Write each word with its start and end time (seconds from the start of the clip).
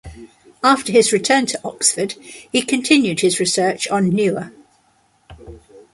After 0.63 0.91
his 0.91 1.13
return 1.13 1.45
to 1.45 1.61
Oxford, 1.63 2.13
he 2.13 2.63
continued 2.63 3.19
his 3.19 3.39
research 3.39 3.87
on 3.89 4.09
Nuer. 4.11 4.51